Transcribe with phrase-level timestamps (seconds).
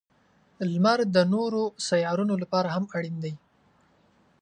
[0.71, 3.33] •لمر د نورو سیارونو لپاره هم اړین دی.